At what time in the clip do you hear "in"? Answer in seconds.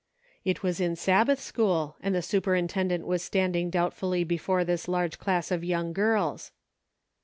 0.81-0.95